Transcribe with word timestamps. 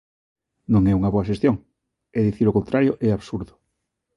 Non 0.73 0.83
é 0.91 0.93
unha 0.99 1.13
boa 1.13 1.27
xestión, 1.29 1.55
e 2.17 2.19
dicir 2.27 2.45
o 2.47 2.55
contrario 2.57 2.93
é 3.07 3.09
absurdo. 3.11 3.53